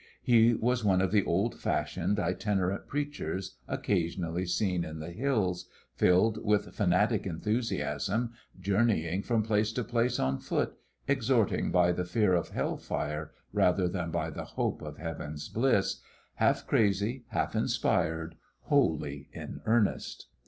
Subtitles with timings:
[0.23, 6.43] He was one of the old fashioned itinerant preachers occasionally seen in the Hills, filled
[6.43, 10.73] with fanatic enthusiasm, journeying from place to place on foot,
[11.07, 16.01] exhorting by the fear of hell fire rather than by the hope of heaven's bliss,
[16.33, 20.29] half crazy, half inspired, wholly in earnest.